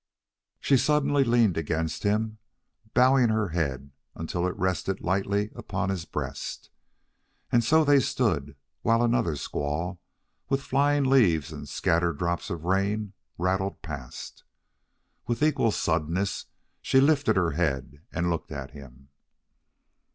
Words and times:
She 0.59 0.77
suddenly 0.77 1.23
leaned 1.23 1.57
against 1.57 2.01
him, 2.01 2.39
bowing 2.95 3.29
her 3.29 3.49
head 3.49 3.91
until 4.15 4.47
it 4.47 4.57
rested 4.57 4.99
lightly 5.03 5.51
upon 5.55 5.89
his 5.89 6.05
breast. 6.05 6.71
And 7.51 7.63
so 7.63 7.83
they 7.83 7.99
stood 7.99 8.55
while 8.81 9.03
another 9.03 9.35
squall, 9.35 10.01
with 10.49 10.63
flying 10.63 11.03
leaves 11.03 11.51
and 11.51 11.69
scattered 11.69 12.17
drops 12.17 12.49
of 12.49 12.65
rain, 12.65 13.13
rattled 13.37 13.83
past. 13.83 14.43
With 15.27 15.43
equal 15.43 15.69
suddenness 15.71 16.47
she 16.81 16.99
lifted 16.99 17.35
her 17.35 17.51
head 17.51 18.01
and 18.11 18.27
looked 18.31 18.51
at 18.51 18.71
him. 18.71 19.09